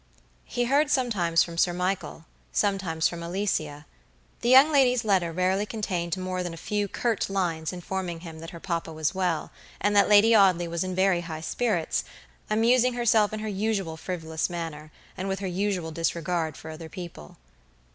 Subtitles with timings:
[0.45, 3.85] He heard sometimes from Sir Michael, sometimes from Alicia.
[4.41, 8.49] The young lady's letter rarely contained more than a few curt lines informing him that
[8.49, 12.03] her papa was well; and that Lady Audley was in very high spirits,
[12.49, 17.37] amusing herself in her usual frivolous manner, and with her usual disregard for other people.